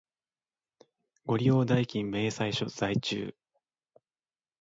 [1.27, 3.35] ご利用代金明細書在中